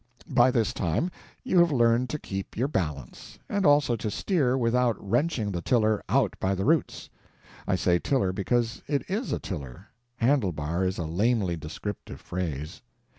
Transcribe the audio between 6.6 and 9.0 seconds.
roots (I say tiller because